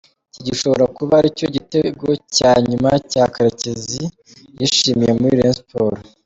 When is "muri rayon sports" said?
5.19-6.05